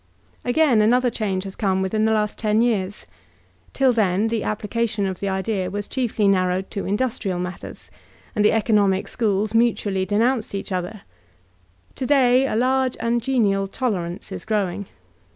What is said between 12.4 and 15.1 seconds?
a large and genial tolerance is growing.